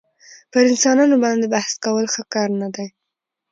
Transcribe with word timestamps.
پر 0.51 0.63
انسانانو 0.71 1.15
باندي 1.23 1.47
بحث 1.53 1.71
کول 1.85 2.05
ښه 2.13 2.21
کار 2.33 2.49
نه 2.61 2.67
دئ. 2.75 2.87